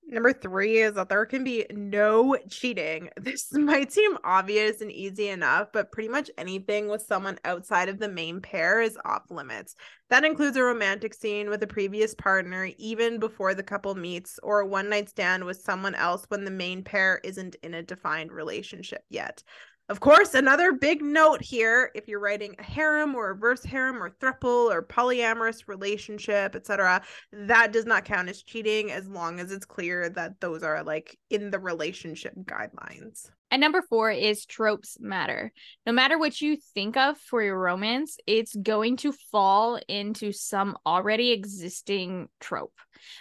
Number 0.07 0.33
three 0.33 0.77
is 0.77 0.93
that 0.93 1.09
there 1.09 1.25
can 1.25 1.43
be 1.43 1.65
no 1.71 2.37
cheating. 2.49 3.09
This 3.17 3.51
might 3.51 3.91
seem 3.91 4.17
obvious 4.23 4.81
and 4.81 4.91
easy 4.91 5.29
enough, 5.29 5.69
but 5.73 5.91
pretty 5.91 6.09
much 6.09 6.29
anything 6.37 6.87
with 6.87 7.01
someone 7.01 7.39
outside 7.43 7.89
of 7.89 7.97
the 7.97 8.07
main 8.07 8.39
pair 8.39 8.81
is 8.81 8.99
off 9.03 9.23
limits. 9.31 9.75
That 10.09 10.23
includes 10.23 10.57
a 10.57 10.63
romantic 10.63 11.15
scene 11.15 11.49
with 11.49 11.63
a 11.63 11.67
previous 11.67 12.13
partner, 12.13 12.69
even 12.77 13.19
before 13.19 13.55
the 13.55 13.63
couple 13.63 13.95
meets, 13.95 14.39
or 14.43 14.59
a 14.59 14.67
one 14.67 14.89
night 14.89 15.09
stand 15.09 15.43
with 15.43 15.57
someone 15.57 15.95
else 15.95 16.25
when 16.27 16.45
the 16.45 16.51
main 16.51 16.83
pair 16.83 17.19
isn't 17.23 17.55
in 17.63 17.73
a 17.73 17.81
defined 17.81 18.31
relationship 18.31 19.03
yet. 19.09 19.41
Of 19.87 19.99
course, 19.99 20.33
another 20.33 20.71
big 20.73 21.03
note 21.03 21.43
here 21.43 21.91
if 21.93 22.07
you're 22.07 22.19
writing 22.19 22.55
a 22.57 22.63
harem 22.63 23.13
or 23.13 23.27
reverse 23.27 23.63
harem 23.63 24.01
or 24.01 24.09
thruple 24.09 24.71
or 24.71 24.81
polyamorous 24.81 25.67
relationship, 25.67 26.55
etc., 26.55 27.03
that 27.31 27.71
does 27.71 27.85
not 27.85 28.03
count 28.03 28.27
as 28.29 28.41
cheating 28.41 28.91
as 28.91 29.07
long 29.07 29.39
as 29.39 29.51
it's 29.51 29.65
clear 29.65 30.09
that 30.09 30.41
those 30.41 30.63
are 30.63 30.83
like 30.83 31.19
in 31.29 31.51
the 31.51 31.59
relationship 31.59 32.33
guidelines. 32.45 33.29
And 33.51 33.61
number 33.61 33.83
four 33.83 34.11
is 34.11 34.45
tropes 34.45 34.97
matter. 34.99 35.51
No 35.85 35.93
matter 35.93 36.17
what 36.17 36.41
you 36.41 36.57
think 36.73 36.97
of 36.97 37.17
for 37.17 37.41
your 37.41 37.59
romance, 37.59 38.17
it's 38.25 38.55
going 38.55 38.97
to 38.97 39.13
fall 39.31 39.79
into 39.87 40.31
some 40.31 40.77
already 40.85 41.31
existing 41.31 42.27
trope. 42.39 42.73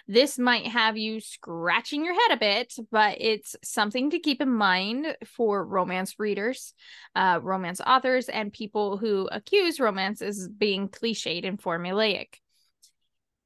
This 0.08 0.38
might 0.38 0.66
have 0.66 0.96
you 0.96 1.20
scratching 1.20 2.04
your 2.04 2.14
head 2.14 2.36
a 2.36 2.40
bit, 2.40 2.74
but 2.90 3.18
it's 3.20 3.54
something 3.62 4.10
to 4.10 4.18
keep 4.18 4.40
in 4.40 4.50
mind 4.50 5.16
for 5.26 5.64
romance 5.64 6.14
readers, 6.18 6.72
uh, 7.14 7.38
romance 7.42 7.80
authors, 7.86 8.28
and 8.28 8.52
people 8.52 8.96
who 8.96 9.28
accuse 9.30 9.78
romance 9.78 10.22
as 10.22 10.48
being 10.48 10.88
cliched 10.88 11.46
and 11.46 11.60
formulaic. 11.60 12.36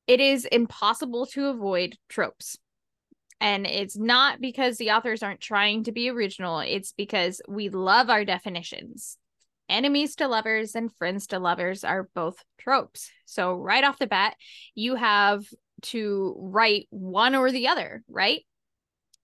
It 0.07 0.21
is 0.21 0.47
impossible 0.47 1.27
to 1.33 1.49
avoid 1.49 1.97
tropes. 2.09 2.57
And 3.41 3.67
it's 3.67 3.97
not 3.97 4.41
because 4.41 4.79
the 4.79 4.91
authors 4.91 5.23
aren't 5.23 5.41
trying 5.41 5.85
to 5.85 5.93
be 5.93 6.11
original, 6.11 6.61
it's 6.61 6.93
because 6.93 7.41
we 7.49 7.69
love 7.69 8.11
our 8.11 8.25
definitions. 8.25 9.17
Enemies 9.69 10.17
to 10.17 10.29
lovers 10.29 10.75
and 10.75 10.93
friends 10.97 11.27
to 11.29 11.39
lovers 11.39 11.85
are 11.85 12.09
both 12.15 12.43
tropes. 12.59 13.11
So, 13.27 13.55
right 13.55 13.85
off 13.85 13.99
the 13.99 14.07
bat, 14.07 14.35
you 14.75 14.95
have 14.95 15.45
to 15.83 16.35
write 16.39 16.87
one 16.91 17.35
or 17.35 17.53
the 17.53 17.69
other, 17.69 18.03
right? 18.09 18.43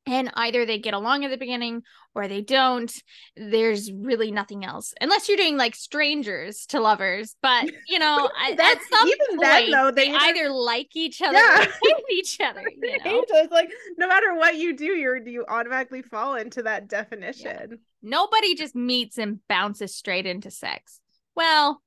And 0.07 0.31
either 0.35 0.67
they 0.67 0.79
get 0.79 0.95
along 0.95 1.25
at 1.25 1.31
the 1.31 1.37
beginning 1.37 1.83
or 2.15 2.29
they 2.29 2.41
don't 2.41 3.03
there's 3.37 3.91
really 3.93 4.31
nothing 4.31 4.65
else 4.65 4.95
unless 5.01 5.29
you're 5.29 5.37
doing 5.37 5.57
like 5.57 5.75
strangers 5.75 6.67
to 6.67 6.81
lovers 6.81 7.37
but 7.43 7.65
you 7.89 7.99
know 7.99 8.29
at 8.51 8.79
some 8.91 9.09
even 9.09 9.27
point, 9.37 9.41
then 9.41 9.71
though 9.71 9.91
they, 9.91 10.09
they 10.09 10.15
either 10.15 10.51
like 10.51 10.95
each 10.95 11.23
other 11.23 11.39
yeah. 11.39 11.61
or 11.61 11.65
hate 11.65 12.05
each 12.13 12.41
other 12.41 12.63
you 12.83 12.99
know? 13.05 13.25
it's 13.29 13.53
like 13.53 13.71
no 13.97 14.07
matter 14.07 14.35
what 14.35 14.57
you 14.57 14.77
do 14.77 14.85
you're 14.85 15.17
you 15.27 15.45
automatically 15.49 16.03
fall 16.03 16.35
into 16.35 16.63
that 16.63 16.89
definition 16.89 17.69
yeah. 17.71 17.77
nobody 18.03 18.55
just 18.55 18.75
meets 18.75 19.19
and 19.19 19.41
bounces 19.49 19.95
straight 19.95 20.27
into 20.27 20.51
sex 20.51 21.01
well 21.35 21.83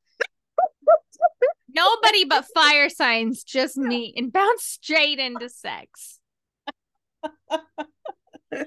nobody 1.73 2.25
but 2.25 2.45
fire 2.53 2.89
signs 2.89 3.43
just 3.43 3.77
meet 3.77 4.15
and 4.17 4.33
bounce 4.33 4.63
straight 4.63 5.19
into 5.19 5.47
sex 5.49 6.19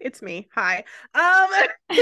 it's 0.00 0.22
me. 0.22 0.48
Hi. 0.54 0.84
Um 1.14 1.50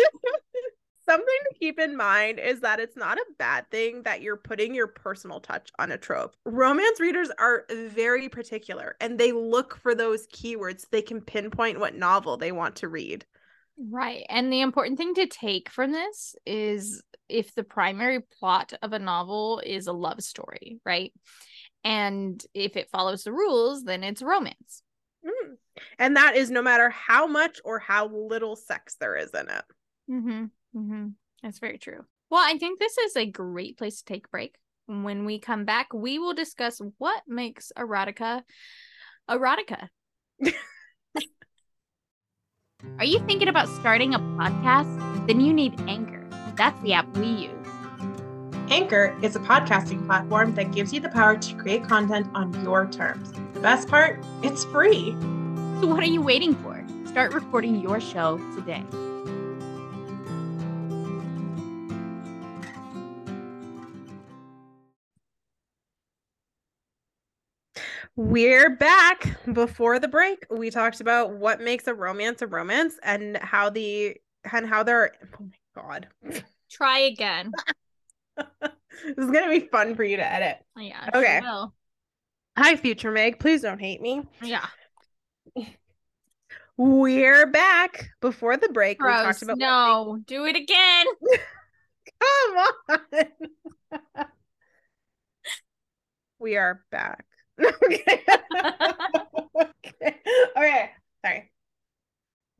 something 1.11 1.27
to 1.27 1.59
keep 1.59 1.81
in 1.81 1.97
mind 1.97 2.39
is 2.39 2.61
that 2.61 2.79
it's 2.79 2.97
not 2.97 3.19
a 3.19 3.25
bad 3.37 3.69
thing 3.71 4.03
that 4.05 4.23
you're 4.23 4.37
putting 4.37 4.75
your 4.75 4.87
personal 4.87 5.41
touch 5.41 5.71
on 5.79 5.91
a 5.91 5.99
trope. 5.99 6.37
Romance 6.45 7.01
readers 7.01 7.31
are 7.39 7.65
very 7.71 8.29
particular 8.29 8.97
and 9.01 9.19
they 9.19 9.33
look 9.33 9.77
for 9.77 9.95
those 9.95 10.29
keywords. 10.29 10.87
They 10.91 11.03
can 11.03 11.21
pinpoint 11.21 11.81
what 11.81 11.97
novel 11.97 12.37
they 12.37 12.53
want 12.53 12.77
to 12.77 12.89
read. 12.89 13.25
Right. 13.77 14.25
And 14.29 14.53
the 14.53 14.61
important 14.61 14.99
thing 14.99 15.15
to 15.15 15.27
take 15.27 15.71
from 15.71 15.91
this 15.91 16.37
is 16.47 17.03
if 17.29 17.55
the 17.55 17.65
primary 17.65 18.21
plot 18.39 18.73
of 18.83 18.93
a 18.93 18.99
novel 18.99 19.61
is 19.65 19.87
a 19.89 19.93
love 19.93 20.23
story, 20.23 20.79
right? 20.85 21.13
And 21.83 22.41
if 22.55 22.77
it 22.77 22.91
follows 22.91 23.25
the 23.25 23.33
rules, 23.33 23.83
then 23.83 24.05
it's 24.05 24.23
romance. 24.23 24.83
Mm. 25.25 25.57
And 25.99 26.17
that 26.17 26.37
is 26.37 26.51
no 26.51 26.63
matter 26.63 26.91
how 26.91 27.27
much 27.27 27.61
or 27.65 27.79
how 27.79 28.09
little 28.09 28.57
sex 28.57 28.97
there 29.01 29.17
is 29.17 29.31
in 29.31 29.49
it. 29.49 29.65
Mm-hmm. 30.11 30.45
Mm-hmm. 30.77 31.07
That's 31.43 31.59
very 31.59 31.79
true. 31.79 32.05
Well, 32.31 32.43
I 32.43 32.59
think 32.59 32.79
this 32.79 32.97
is 32.99 33.17
a 33.17 33.27
great 33.27 33.79
place 33.79 33.99
to 33.99 34.05
take 34.05 34.27
a 34.27 34.31
break. 34.31 34.57
When 34.87 35.25
we 35.25 35.39
come 35.39 35.65
back, 35.65 35.93
we 35.93 36.19
will 36.19 36.35
discuss 36.35 36.81
what 36.99 37.23
makes 37.27 37.73
erotica 37.77 38.43
erotica. 39.29 39.89
Are 42.99 43.05
you 43.05 43.21
thinking 43.27 43.49
about 43.49 43.69
starting 43.69 44.15
a 44.15 44.19
podcast? 44.19 45.27
Then 45.27 45.41
you 45.41 45.53
need 45.53 45.79
Anchor. 45.83 46.27
That's 46.57 46.81
the 46.83 46.95
app 46.95 47.17
we 47.17 47.27
use. 47.27 47.60
Anchor 48.71 49.19
is 49.21 49.35
a 49.35 49.41
podcasting 49.41 50.07
platform 50.07 50.55
that 50.55 50.71
gives 50.71 50.93
you 50.93 51.01
the 51.01 51.09
power 51.09 51.37
to 51.37 51.55
create 51.57 51.83
content 51.83 52.29
on 52.35 52.53
your 52.63 52.87
terms. 52.87 53.33
The 53.53 53.59
best 53.59 53.89
part, 53.89 54.25
it's 54.45 54.65
free. 54.67 55.11
So, 55.81 55.89
what 55.89 56.05
are 56.05 56.07
you 56.07 56.23
waiting 56.23 56.55
for? 56.55 56.85
Start 57.05 57.35
recording 57.35 57.81
your 57.81 58.01
show 58.01 58.39
today. 58.55 58.85
We're 68.15 68.77
back. 68.77 69.37
Before 69.53 69.99
the 69.99 70.07
break, 70.07 70.47
we 70.49 70.71
talked 70.71 71.01
about 71.01 71.33
what 71.33 71.61
makes 71.61 71.89
a 71.89 71.95
romance 71.95 72.41
a 72.41 72.47
romance 72.47 72.95
and 73.03 73.37
how 73.39 73.71
the 73.71 74.17
and 74.53 74.69
how 74.69 74.85
they're 74.85 75.13
oh 75.41 75.45
my 75.45 75.83
god. 75.83 76.07
Try 76.71 76.99
again. 76.99 77.51
this 78.61 79.19
is 79.19 79.31
gonna 79.31 79.51
be 79.51 79.61
fun 79.61 79.95
for 79.95 80.05
you 80.05 80.17
to 80.17 80.33
edit. 80.33 80.59
Yeah. 80.77 81.09
Okay. 81.15 81.41
Sure 81.43 81.73
Hi, 82.57 82.77
future 82.77 83.11
Meg. 83.11 83.39
Please 83.39 83.63
don't 83.63 83.79
hate 83.79 84.01
me. 84.01 84.23
Yeah. 84.43 84.67
We're 86.77 87.47
back. 87.47 88.11
Before 88.21 88.57
the 88.57 88.69
break, 88.69 88.99
Gross. 88.99 89.19
we 89.19 89.25
talked 89.25 89.43
about 89.43 89.59
no. 89.59 90.19
Do 90.27 90.45
it 90.47 90.57
again. 90.57 91.07
Come 92.21 92.67
on. 92.89 94.27
we 96.39 96.57
are 96.57 96.83
back. 96.91 97.25
okay. 97.63 98.25
okay. 99.61 100.17
Okay. 100.57 100.91
Sorry. 101.25 101.51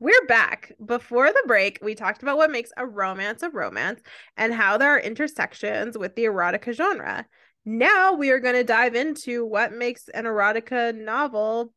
We're 0.01 0.25
back. 0.25 0.71
Before 0.83 1.27
the 1.27 1.43
break, 1.45 1.77
we 1.79 1.93
talked 1.93 2.23
about 2.23 2.37
what 2.37 2.49
makes 2.49 2.71
a 2.75 2.87
romance 2.87 3.43
a 3.43 3.51
romance 3.51 4.01
and 4.35 4.51
how 4.51 4.79
there 4.79 4.95
are 4.95 4.99
intersections 4.99 5.95
with 5.95 6.15
the 6.15 6.23
erotica 6.23 6.73
genre. 6.73 7.27
Now 7.65 8.13
we 8.13 8.31
are 8.31 8.39
going 8.39 8.55
to 8.55 8.63
dive 8.63 8.95
into 8.95 9.45
what 9.45 9.73
makes 9.73 10.07
an 10.07 10.25
erotica 10.25 10.95
novel 10.97 11.71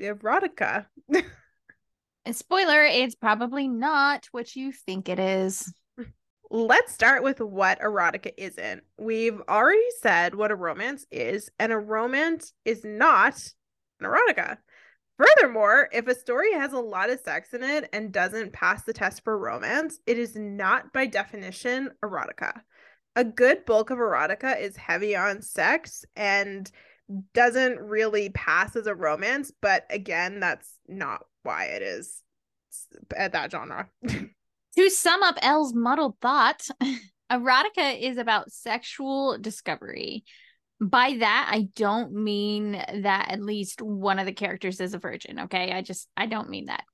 erotica. 0.00 0.86
and 2.24 2.34
spoiler, 2.34 2.82
it's 2.82 3.14
probably 3.14 3.68
not 3.68 4.26
what 4.32 4.56
you 4.56 4.72
think 4.72 5.08
it 5.08 5.20
is. 5.20 5.72
Let's 6.50 6.92
start 6.92 7.22
with 7.22 7.38
what 7.40 7.78
erotica 7.78 8.32
isn't. 8.36 8.82
We've 8.98 9.40
already 9.48 9.86
said 10.00 10.34
what 10.34 10.50
a 10.50 10.56
romance 10.56 11.06
is, 11.12 11.48
and 11.60 11.70
a 11.70 11.78
romance 11.78 12.52
is 12.64 12.84
not 12.84 13.40
an 14.00 14.06
erotica. 14.06 14.58
Furthermore, 15.18 15.88
if 15.92 16.06
a 16.06 16.14
story 16.14 16.52
has 16.52 16.72
a 16.72 16.78
lot 16.78 17.10
of 17.10 17.18
sex 17.20 17.52
in 17.52 17.64
it 17.64 17.88
and 17.92 18.12
doesn't 18.12 18.52
pass 18.52 18.84
the 18.84 18.92
test 18.92 19.24
for 19.24 19.36
romance, 19.36 19.98
it 20.06 20.16
is 20.16 20.36
not 20.36 20.92
by 20.92 21.06
definition 21.06 21.90
erotica. 22.04 22.60
A 23.16 23.24
good 23.24 23.64
bulk 23.64 23.90
of 23.90 23.98
erotica 23.98 24.60
is 24.60 24.76
heavy 24.76 25.16
on 25.16 25.42
sex 25.42 26.04
and 26.14 26.70
doesn't 27.34 27.80
really 27.80 28.28
pass 28.28 28.76
as 28.76 28.86
a 28.86 28.94
romance, 28.94 29.50
but 29.60 29.86
again, 29.90 30.38
that's 30.38 30.74
not 30.86 31.24
why 31.42 31.64
it 31.64 31.82
is 31.82 32.22
at 33.16 33.30
uh, 33.30 33.32
that 33.32 33.50
genre. 33.50 33.88
to 34.06 34.90
sum 34.90 35.22
up 35.24 35.36
Elle's 35.42 35.74
muddled 35.74 36.14
thought, 36.20 36.68
erotica 37.32 38.00
is 38.00 38.18
about 38.18 38.52
sexual 38.52 39.36
discovery 39.38 40.24
by 40.80 41.16
that 41.18 41.48
i 41.52 41.68
don't 41.74 42.12
mean 42.12 42.72
that 42.72 43.26
at 43.30 43.42
least 43.42 43.82
one 43.82 44.18
of 44.18 44.26
the 44.26 44.32
characters 44.32 44.80
is 44.80 44.94
a 44.94 44.98
virgin 44.98 45.40
okay? 45.40 45.72
I 45.72 45.82
just 45.82 46.08
i 46.16 46.26
don't 46.26 46.50
mean 46.50 46.66
that. 46.66 46.84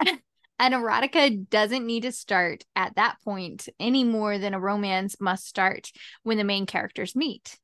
An 0.58 0.72
erotica 0.72 1.48
doesn't 1.50 1.84
need 1.84 2.04
to 2.04 2.12
start 2.12 2.64
at 2.74 2.96
that 2.96 3.16
point 3.22 3.68
any 3.78 4.04
more 4.04 4.38
than 4.38 4.54
a 4.54 4.60
romance 4.60 5.20
must 5.20 5.46
start 5.46 5.92
when 6.22 6.38
the 6.38 6.44
main 6.44 6.64
characters 6.64 7.14
meet. 7.14 7.58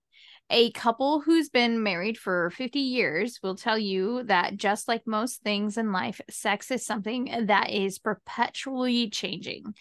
A 0.51 0.71
couple 0.73 1.23
who's 1.23 1.49
been 1.49 1.83
married 1.83 2.19
for 2.19 2.51
50 2.51 2.81
years 2.81 3.41
will 3.43 3.57
tell 3.57 3.79
you 3.79 4.25
that 4.25 4.59
just 4.59 4.89
like 4.89 5.07
most 5.07 5.43
things 5.43 5.79
in 5.79 5.93
life 5.93 6.21
sex 6.29 6.71
is 6.71 6.85
something 6.85 7.47
that 7.47 7.71
is 7.71 7.99
perpetually 7.99 9.09
changing 9.09 9.75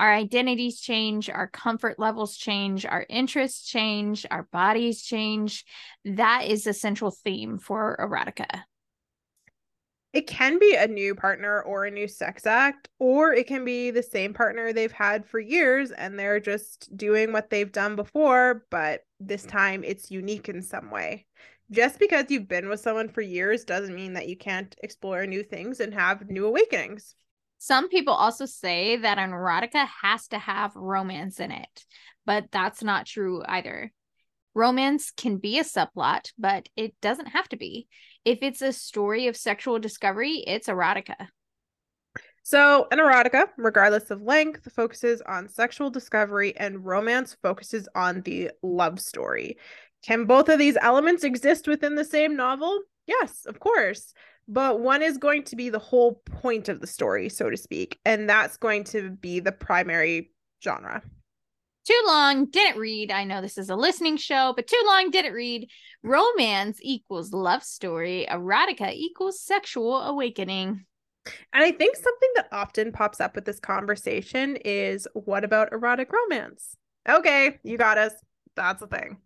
our 0.00 0.12
identities 0.12 0.80
change, 0.80 1.28
our 1.28 1.48
comfort 1.48 1.98
levels 1.98 2.36
change, 2.36 2.86
our 2.86 3.04
interests 3.08 3.66
change, 3.66 4.24
our 4.30 4.44
bodies 4.52 5.02
change. 5.02 5.64
That 6.04 6.44
is 6.46 6.66
a 6.66 6.72
central 6.72 7.10
theme 7.10 7.58
for 7.58 7.96
erotica. 8.00 8.62
It 10.12 10.26
can 10.26 10.58
be 10.58 10.74
a 10.74 10.88
new 10.88 11.14
partner 11.14 11.60
or 11.62 11.84
a 11.84 11.90
new 11.90 12.08
sex 12.08 12.46
act, 12.46 12.88
or 12.98 13.34
it 13.34 13.46
can 13.46 13.64
be 13.64 13.90
the 13.90 14.02
same 14.02 14.32
partner 14.32 14.72
they've 14.72 14.90
had 14.90 15.26
for 15.26 15.38
years 15.38 15.90
and 15.90 16.18
they're 16.18 16.40
just 16.40 16.96
doing 16.96 17.30
what 17.30 17.50
they've 17.50 17.70
done 17.70 17.94
before, 17.94 18.64
but 18.70 19.02
this 19.20 19.44
mm. 19.44 19.50
time 19.50 19.84
it's 19.84 20.10
unique 20.10 20.48
in 20.48 20.62
some 20.62 20.90
way. 20.90 21.26
Just 21.70 21.98
because 21.98 22.24
you've 22.30 22.48
been 22.48 22.70
with 22.70 22.80
someone 22.80 23.10
for 23.10 23.20
years 23.20 23.64
doesn't 23.64 23.94
mean 23.94 24.14
that 24.14 24.28
you 24.28 24.36
can't 24.36 24.74
explore 24.82 25.26
new 25.26 25.42
things 25.42 25.80
and 25.80 25.92
have 25.92 26.30
new 26.30 26.46
awakenings. 26.46 27.14
Some 27.58 27.88
people 27.88 28.14
also 28.14 28.46
say 28.46 28.96
that 28.96 29.18
an 29.18 29.30
erotica 29.30 29.86
has 30.02 30.28
to 30.28 30.38
have 30.38 30.76
romance 30.76 31.40
in 31.40 31.50
it, 31.50 31.84
but 32.24 32.46
that's 32.52 32.82
not 32.82 33.06
true 33.06 33.42
either. 33.46 33.92
Romance 34.54 35.10
can 35.10 35.36
be 35.36 35.58
a 35.58 35.64
subplot, 35.64 36.32
but 36.38 36.68
it 36.76 36.94
doesn't 37.00 37.26
have 37.26 37.48
to 37.50 37.56
be. 37.56 37.88
If 38.24 38.38
it's 38.42 38.62
a 38.62 38.72
story 38.72 39.26
of 39.26 39.36
sexual 39.36 39.78
discovery, 39.78 40.44
it's 40.46 40.68
erotica. 40.68 41.28
So, 42.42 42.86
an 42.90 42.98
erotica, 42.98 43.48
regardless 43.58 44.10
of 44.10 44.22
length, 44.22 44.72
focuses 44.72 45.20
on 45.20 45.48
sexual 45.48 45.90
discovery, 45.90 46.56
and 46.56 46.84
romance 46.84 47.36
focuses 47.42 47.88
on 47.94 48.22
the 48.22 48.52
love 48.62 49.00
story. 49.00 49.58
Can 50.02 50.24
both 50.24 50.48
of 50.48 50.58
these 50.58 50.78
elements 50.80 51.24
exist 51.24 51.68
within 51.68 51.94
the 51.94 52.04
same 52.04 52.36
novel? 52.36 52.80
Yes, 53.06 53.44
of 53.46 53.60
course. 53.60 54.14
But 54.48 54.80
one 54.80 55.02
is 55.02 55.18
going 55.18 55.44
to 55.44 55.56
be 55.56 55.68
the 55.68 55.78
whole 55.78 56.22
point 56.24 56.70
of 56.70 56.80
the 56.80 56.86
story, 56.86 57.28
so 57.28 57.50
to 57.50 57.56
speak, 57.56 58.00
and 58.06 58.28
that's 58.28 58.56
going 58.56 58.84
to 58.84 59.10
be 59.10 59.40
the 59.40 59.52
primary 59.52 60.32
genre. 60.64 61.02
Too 61.84 62.02
long, 62.06 62.46
didn't 62.46 62.80
read. 62.80 63.10
I 63.10 63.24
know 63.24 63.40
this 63.40 63.58
is 63.58 63.70
a 63.70 63.76
listening 63.76 64.16
show, 64.16 64.52
but 64.56 64.66
too 64.66 64.82
long, 64.86 65.10
didn't 65.10 65.34
read. 65.34 65.70
Romance 66.02 66.78
equals 66.82 67.32
love 67.32 67.62
story, 67.62 68.26
erotica 68.28 68.92
equals 68.92 69.40
sexual 69.40 70.00
awakening. 70.00 70.84
And 71.52 71.64
I 71.64 71.72
think 71.72 71.96
something 71.96 72.30
that 72.36 72.48
often 72.50 72.92
pops 72.92 73.20
up 73.20 73.34
with 73.34 73.44
this 73.44 73.60
conversation 73.60 74.56
is 74.64 75.06
what 75.12 75.44
about 75.44 75.72
erotic 75.72 76.10
romance? 76.12 76.76
Okay, 77.08 77.58
you 77.62 77.76
got 77.76 77.98
us. 77.98 78.12
That's 78.56 78.82
a 78.82 78.86
thing. 78.86 79.18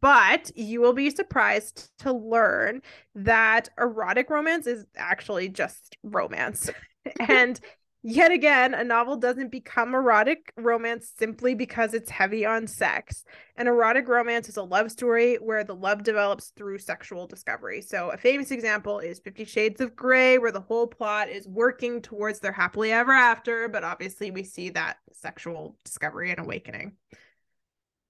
But 0.00 0.56
you 0.56 0.80
will 0.80 0.92
be 0.92 1.10
surprised 1.10 1.90
to 2.00 2.12
learn 2.12 2.82
that 3.14 3.70
erotic 3.78 4.30
romance 4.30 4.66
is 4.66 4.84
actually 4.96 5.48
just 5.48 5.96
romance. 6.02 6.70
and 7.28 7.60
Yet 8.02 8.32
again, 8.32 8.72
a 8.72 8.82
novel 8.82 9.16
doesn't 9.16 9.50
become 9.50 9.94
erotic 9.94 10.54
romance 10.56 11.12
simply 11.18 11.54
because 11.54 11.92
it's 11.92 12.08
heavy 12.08 12.46
on 12.46 12.66
sex. 12.66 13.24
An 13.56 13.66
erotic 13.66 14.08
romance 14.08 14.48
is 14.48 14.56
a 14.56 14.62
love 14.62 14.90
story 14.90 15.36
where 15.36 15.64
the 15.64 15.74
love 15.74 16.02
develops 16.02 16.48
through 16.56 16.78
sexual 16.78 17.26
discovery. 17.26 17.82
So, 17.82 18.08
a 18.08 18.16
famous 18.16 18.52
example 18.52 19.00
is 19.00 19.18
Fifty 19.18 19.44
Shades 19.44 19.82
of 19.82 19.94
Grey, 19.94 20.38
where 20.38 20.50
the 20.50 20.62
whole 20.62 20.86
plot 20.86 21.28
is 21.28 21.46
working 21.46 22.00
towards 22.00 22.40
their 22.40 22.52
happily 22.52 22.90
ever 22.90 23.12
after, 23.12 23.68
but 23.68 23.84
obviously 23.84 24.30
we 24.30 24.44
see 24.44 24.70
that 24.70 24.96
sexual 25.12 25.76
discovery 25.84 26.30
and 26.30 26.40
awakening 26.40 26.96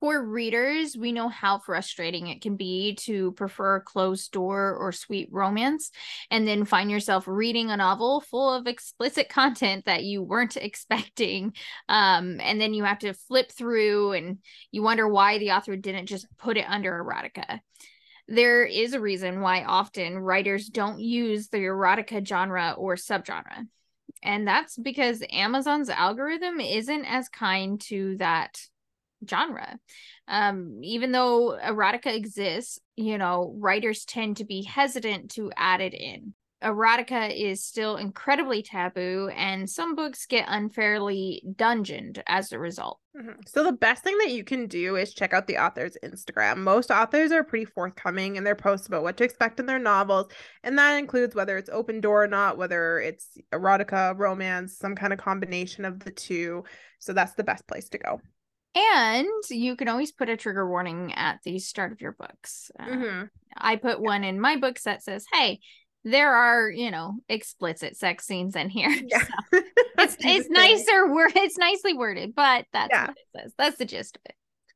for 0.01 0.25
readers, 0.25 0.97
we 0.97 1.13
know 1.13 1.29
how 1.29 1.59
frustrating 1.59 2.29
it 2.29 2.41
can 2.41 2.57
be 2.57 2.95
to 3.01 3.33
prefer 3.33 3.81
closed 3.81 4.33
door 4.33 4.75
or 4.75 4.93
sweet 4.93 5.29
romance 5.31 5.91
and 6.31 6.49
then 6.49 6.65
find 6.65 6.91
yourself 6.91 7.25
reading 7.29 7.71
a 7.71 7.77
novel 7.77 8.23
full 8.23 8.53
of 8.53 8.67
explicit 8.67 9.29
content 9.29 9.85
that 9.85 10.03
you 10.03 10.23
weren't 10.23 10.57
expecting. 10.61 11.53
Um, 11.89 12.41
and 12.41 12.59
then 12.59 12.73
you 12.73 12.85
have 12.85 13.01
to 13.01 13.13
flip 13.13 13.53
through 13.53 14.13
and 14.13 14.39
you 14.71 14.83
wonder 14.83 15.07
why 15.07 15.39
the 15.39 15.53
author 15.53 15.77
didn't 15.77 16.07
just 16.07 16.27
put 16.39 16.57
it 16.57 16.65
under 16.67 17.05
erotica. 17.05 17.61
There 18.27 18.65
is 18.65 18.95
a 18.95 19.01
reason 19.01 19.43
why 19.43 19.65
often 19.65 20.19
writers 20.19 20.69
don't 20.69 21.01
use 21.01 21.49
the 21.49 21.59
erotica 21.59 22.27
genre 22.27 22.75
or 22.79 22.95
subgenre. 22.95 23.67
And 24.23 24.47
that's 24.47 24.79
because 24.79 25.23
Amazon's 25.31 25.91
algorithm 25.91 26.61
isn't 26.61 27.05
as 27.05 27.29
kind 27.29 27.81
to 27.83 28.17
that 28.19 28.61
genre. 29.29 29.79
Um, 30.29 30.81
even 30.83 31.13
though 31.13 31.59
erotica 31.63 32.15
exists, 32.15 32.79
you 32.97 33.19
know, 33.19 33.55
writers 33.59 34.05
tend 34.05 34.39
to 34.39 34.45
be 34.45 34.63
hesitant 34.63 35.33
to 35.33 35.51
add 35.57 35.81
it 35.81 35.95
in. 35.95 36.35
Erotica 36.63 37.35
is 37.35 37.65
still 37.65 37.97
incredibly 37.97 38.63
taboo, 38.63 39.31
and 39.35 39.69
some 39.69 39.95
books 39.95 40.27
get 40.27 40.45
unfairly 40.47 41.43
dungeoned 41.57 42.23
as 42.27 42.53
a 42.53 42.59
result. 42.59 42.99
Mm-hmm. 43.17 43.41
So, 43.47 43.65
the 43.65 43.73
best 43.73 44.05
thing 44.05 44.19
that 44.19 44.31
you 44.31 44.45
can 44.45 44.67
do 44.67 44.97
is 44.97 45.15
check 45.15 45.33
out 45.33 45.47
the 45.47 45.57
author's 45.57 45.97
Instagram. 46.05 46.59
Most 46.59 46.91
authors 46.91 47.33
are 47.33 47.43
pretty 47.43 47.65
forthcoming 47.65 48.37
in 48.37 48.45
their 48.45 48.55
posts 48.55 48.87
about 48.87 49.03
what 49.03 49.17
to 49.17 49.25
expect 49.25 49.59
in 49.59 49.65
their 49.65 49.79
novels, 49.79 50.31
and 50.63 50.77
that 50.79 50.99
includes 50.99 51.35
whether 51.35 51.57
it's 51.57 51.71
open 51.71 52.03
door 52.03 52.25
or 52.25 52.29
not, 52.29 52.59
whether 52.59 53.01
it's 53.01 53.39
erotica, 53.53 54.17
romance, 54.19 54.77
some 54.77 54.95
kind 54.95 55.15
of 55.15 55.19
combination 55.19 55.87
of 55.87 56.01
the 56.01 56.11
two. 56.11 56.65
So, 56.99 57.15
that's 57.15 57.35
the 57.35 57.45
best 57.45 57.67
place 57.67 57.89
to 57.91 57.99
go. 57.99 58.21
And 58.75 59.27
you 59.49 59.75
can 59.75 59.89
always 59.89 60.13
put 60.13 60.29
a 60.29 60.37
trigger 60.37 60.69
warning 60.69 61.13
at 61.15 61.41
the 61.45 61.59
start 61.59 61.93
of 61.93 62.01
your 62.01 62.13
books. 62.13 62.71
Uh, 62.79 62.85
mm-hmm. 62.85 63.25
I 63.57 63.77
put 63.77 64.01
one 64.01 64.23
in 64.23 64.41
my 64.41 64.57
books 64.57 64.85
that 64.85 65.03
says, 65.03 65.27
hey, 65.33 65.59
there 66.05 66.33
are, 66.33 66.71
you 66.71 66.91
know, 66.91 67.15
explicit 67.29 67.97
sex 67.97 68.27
scenes 68.27 68.57
in 68.57 68.69
here. 68.69 68.91
Yeah. 69.09 69.25
So 69.25 69.61
it's 69.99 70.17
it's 70.21 70.49
nicer 70.49 71.13
word 71.13 71.33
it's 71.35 71.59
nicely 71.59 71.95
worded, 71.95 72.35
but 72.35 72.65
that's 72.73 72.91
yeah. 72.91 73.09
what 73.09 73.17
it 73.17 73.41
says. 73.41 73.55
That's 73.59 73.77
the 73.77 73.85
gist 73.85 74.17
of 74.17 74.23
it. 74.27 74.35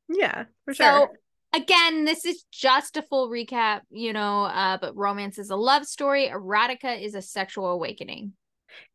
Yeah, 0.09 0.44
for 0.64 0.74
sure. 0.74 0.87
So 0.87 1.09
again, 1.54 2.04
this 2.04 2.24
is 2.24 2.44
just 2.50 2.96
a 2.96 3.02
full 3.02 3.30
recap, 3.30 3.83
you 3.90 4.12
know, 4.12 4.44
uh, 4.44 4.76
but 4.78 4.96
romance 4.96 5.38
is 5.38 5.50
a 5.50 5.57
love 5.57 5.87
story, 5.87 6.28
erotica 6.28 7.00
is 7.00 7.14
a 7.14 7.22
sexual 7.22 7.68
awakening 7.68 8.33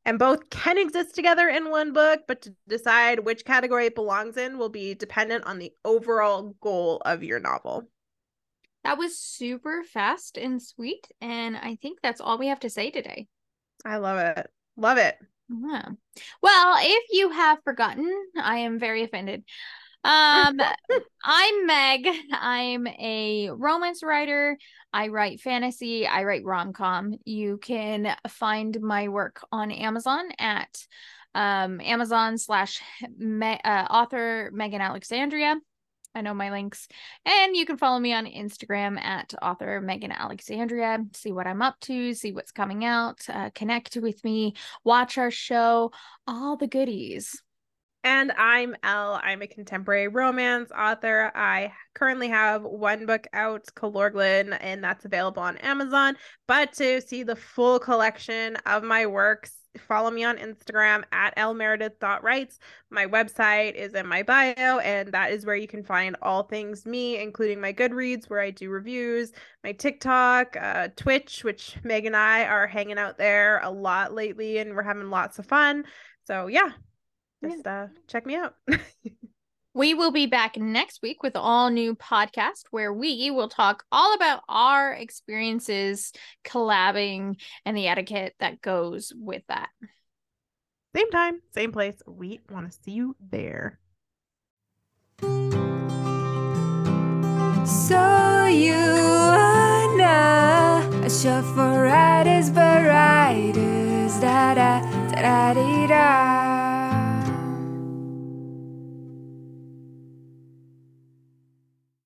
and 0.05 0.19
both 0.19 0.49
can 0.49 0.77
exist 0.77 1.15
together 1.15 1.47
in 1.47 1.69
one 1.69 1.93
book, 1.93 2.21
but 2.27 2.41
to 2.43 2.55
decide 2.67 3.19
which 3.19 3.45
category 3.45 3.87
it 3.87 3.95
belongs 3.95 4.37
in 4.37 4.57
will 4.57 4.69
be 4.69 4.95
dependent 4.95 5.45
on 5.45 5.59
the 5.59 5.71
overall 5.85 6.55
goal 6.61 7.01
of 7.05 7.23
your 7.23 7.39
novel. 7.39 7.89
That 8.83 8.97
was 8.97 9.19
super 9.19 9.83
fast 9.83 10.37
and 10.37 10.61
sweet. 10.61 11.07
And 11.21 11.57
I 11.57 11.77
think 11.81 11.99
that's 12.01 12.21
all 12.21 12.37
we 12.37 12.47
have 12.47 12.61
to 12.61 12.69
say 12.69 12.91
today. 12.91 13.27
I 13.85 13.97
love 13.97 14.19
it. 14.19 14.49
Love 14.77 14.97
it. 14.97 15.17
Yeah. 15.49 15.89
Well, 16.41 16.77
if 16.79 17.03
you 17.11 17.31
have 17.31 17.59
forgotten, 17.63 18.09
I 18.41 18.59
am 18.59 18.79
very 18.79 19.03
offended. 19.03 19.43
Um, 20.03 20.59
I'm 21.23 21.65
Meg. 21.65 22.07
I'm 22.31 22.87
a 22.87 23.49
romance 23.51 24.03
writer. 24.03 24.57
I 24.93 25.09
write 25.09 25.41
fantasy. 25.41 26.07
I 26.07 26.23
write 26.23 26.45
rom 26.45 26.73
com. 26.73 27.15
You 27.25 27.57
can 27.57 28.15
find 28.27 28.79
my 28.81 29.09
work 29.09 29.45
on 29.51 29.71
Amazon 29.71 30.29
at 30.39 30.85
um, 31.35 31.79
Amazon 31.81 32.37
slash 32.37 32.81
me- 33.17 33.61
uh, 33.63 33.85
author 33.89 34.49
Megan 34.53 34.81
Alexandria. 34.81 35.55
I 36.15 36.21
know 36.21 36.33
my 36.33 36.49
links. 36.49 36.87
And 37.23 37.55
you 37.55 37.67
can 37.67 37.77
follow 37.77 37.99
me 37.99 38.13
on 38.13 38.25
Instagram 38.25 38.99
at 38.99 39.33
author 39.41 39.79
Megan 39.79 40.11
Alexandria. 40.11 40.99
See 41.13 41.31
what 41.31 41.45
I'm 41.45 41.61
up 41.61 41.79
to, 41.81 42.15
see 42.15 42.31
what's 42.31 42.51
coming 42.51 42.83
out, 42.83 43.21
uh, 43.29 43.51
connect 43.53 43.95
with 43.95 44.23
me, 44.23 44.55
watch 44.83 45.19
our 45.19 45.29
show, 45.29 45.91
all 46.25 46.57
the 46.57 46.67
goodies. 46.67 47.41
And 48.03 48.31
I'm 48.31 48.75
Elle. 48.81 49.19
I'm 49.21 49.41
a 49.41 49.47
contemporary 49.47 50.07
romance 50.07 50.71
author. 50.71 51.31
I 51.35 51.73
currently 51.95 52.29
have 52.29 52.63
one 52.63 53.05
book 53.05 53.27
out, 53.33 53.65
Calorglin, 53.75 54.57
and 54.61 54.81
that's 54.81 55.03
available 55.03 55.43
on 55.43 55.57
Amazon. 55.57 56.15
But 56.47 56.71
to 56.73 57.01
see 57.01 57.23
the 57.23 57.35
full 57.35 57.77
collection 57.77 58.55
of 58.65 58.83
my 58.83 59.05
works, 59.05 59.51
follow 59.77 60.09
me 60.09 60.23
on 60.23 60.37
Instagram 60.37 61.03
at 61.11 61.35
lmeredith.writes. 61.35 62.59
My 62.89 63.05
website 63.05 63.75
is 63.75 63.93
in 63.93 64.07
my 64.07 64.23
bio, 64.23 64.79
and 64.79 65.11
that 65.11 65.31
is 65.31 65.45
where 65.45 65.57
you 65.57 65.67
can 65.67 65.83
find 65.83 66.15
all 66.21 66.43
things 66.43 66.85
me, 66.85 67.21
including 67.21 67.59
my 67.59 67.73
Goodreads, 67.73 68.29
where 68.29 68.39
I 68.39 68.51
do 68.51 68.69
reviews, 68.69 69.33
my 69.63 69.73
TikTok, 69.73 70.55
uh, 70.59 70.87
Twitch, 70.95 71.43
which 71.43 71.75
Meg 71.83 72.05
and 72.05 72.15
I 72.15 72.45
are 72.45 72.65
hanging 72.65 72.97
out 72.97 73.17
there 73.17 73.59
a 73.61 73.69
lot 73.69 74.13
lately, 74.13 74.57
and 74.57 74.73
we're 74.73 74.83
having 74.83 75.09
lots 75.09 75.37
of 75.37 75.45
fun. 75.45 75.83
So, 76.25 76.47
yeah, 76.47 76.69
just 77.43 77.67
uh, 77.67 77.87
check 78.07 78.25
me 78.25 78.35
out. 78.35 78.55
we 79.73 79.93
will 79.93 80.11
be 80.11 80.25
back 80.25 80.57
next 80.57 81.01
week 81.01 81.23
with 81.23 81.35
all 81.35 81.69
new 81.69 81.95
podcast 81.95 82.63
where 82.71 82.91
we 82.91 83.31
will 83.31 83.49
talk 83.49 83.83
all 83.91 84.13
about 84.13 84.41
our 84.49 84.93
experiences 84.93 86.11
collabing 86.43 87.39
and 87.65 87.77
the 87.77 87.87
etiquette 87.87 88.33
that 88.39 88.61
goes 88.61 89.13
with 89.15 89.43
that. 89.47 89.69
Same 90.95 91.11
time, 91.11 91.41
same 91.53 91.71
place. 91.71 92.01
We 92.07 92.39
want 92.49 92.71
to 92.71 92.77
see 92.83 92.91
you 92.91 93.15
there. 93.31 93.79
So 97.69 98.45
you 98.45 98.73
wanna 98.73 100.01
a 101.03 101.09
show 101.09 101.43
for 101.53 101.83
writers 101.83 102.49
but 102.49 102.83
writers 102.85 104.19
da 104.19 104.55
da 104.55 104.81
da 105.11 105.53
da 105.53 105.87
da 105.87 106.38